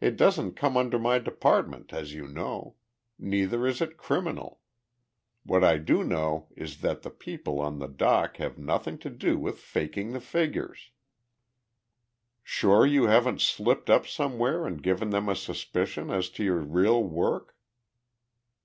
[0.00, 2.74] It doesn't come under my department, as you know.
[3.20, 4.58] Neither is it criminal.
[5.44, 9.38] What I do know is that the people on the dock have nothing to do
[9.38, 10.90] with faking the figures."
[12.42, 17.04] "Sure you haven't slipped up anywhere and given them a suspicion as to your real
[17.04, 17.56] work?"